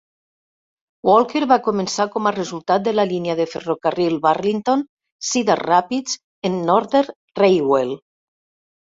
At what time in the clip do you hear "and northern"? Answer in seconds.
6.49-7.13